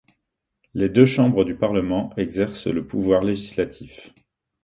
Les 0.73 0.89
deux 0.89 1.05
chambres 1.05 1.43
du 1.45 1.53
Parlement 1.53 2.11
exercent 2.17 2.65
le 2.65 2.87
pouvoir 2.87 3.21
législatif. 3.21 4.11